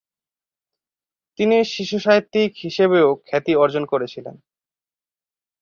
[1.39, 4.35] তিনি শিশুসাহিত্যিক হিসেবেও খ্যাতি অর্জন করেছিলেন।